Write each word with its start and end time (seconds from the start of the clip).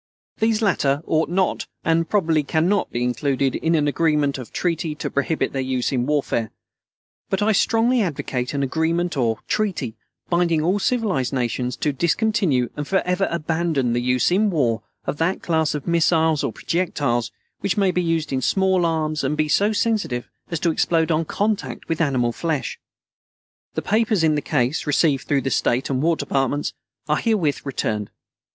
These 0.39 0.63
latter 0.63 1.03
ought 1.05 1.29
not 1.29 1.67
and 1.85 2.09
probably 2.09 2.41
cannot 2.41 2.89
be 2.89 3.03
included 3.03 3.53
in 3.57 3.75
an 3.75 3.87
agreement 3.87 4.39
or 4.39 4.45
treaty 4.45 4.95
to 4.95 5.11
prohibit 5.11 5.53
their 5.53 5.61
use 5.61 5.91
in 5.91 6.07
warfare; 6.07 6.49
but 7.29 7.43
I 7.43 7.51
strongly 7.51 8.01
advocate 8.01 8.55
an 8.55 8.63
agreement 8.63 9.15
or 9.15 9.37
treaty 9.47 9.95
binding 10.27 10.63
all 10.63 10.79
civilized 10.79 11.33
nations 11.33 11.75
to 11.77 11.93
discontinue 11.93 12.71
and 12.75 12.87
forever 12.87 13.27
abandon 13.29 13.93
the 13.93 14.01
use 14.01 14.31
in 14.31 14.49
war 14.49 14.81
of 15.05 15.17
that 15.17 15.43
class 15.43 15.75
of 15.75 15.85
missiles 15.85 16.43
or 16.43 16.51
projectiles 16.51 17.31
which 17.59 17.77
may 17.77 17.91
be 17.91 18.01
used 18.01 18.33
in 18.33 18.41
small 18.41 18.87
arms 18.87 19.23
and 19.23 19.37
be 19.37 19.47
so 19.47 19.71
sensitive 19.71 20.27
as 20.49 20.59
to 20.61 20.71
explode 20.71 21.11
on 21.11 21.25
contact 21.25 21.87
with 21.87 22.01
animal 22.01 22.31
flesh. 22.31 22.79
The 23.75 23.83
papers 23.83 24.23
in 24.23 24.33
the 24.33 24.41
case, 24.41 24.87
received 24.87 25.27
through 25.27 25.41
the 25.41 25.51
State 25.51 25.91
and 25.91 26.01
War 26.01 26.15
Departments, 26.15 26.73
are 27.07 27.17
herewith 27.17 27.63
returned. 27.67 28.09